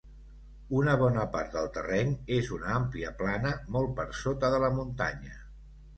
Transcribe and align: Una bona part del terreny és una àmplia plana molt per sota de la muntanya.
Una 0.77 0.93
bona 1.01 1.25
part 1.35 1.51
del 1.57 1.69
terreny 1.75 2.15
és 2.37 2.49
una 2.57 2.71
àmplia 2.77 3.13
plana 3.21 3.55
molt 3.77 3.93
per 4.01 4.11
sota 4.25 4.51
de 4.55 4.63
la 4.65 4.73
muntanya. 4.79 5.37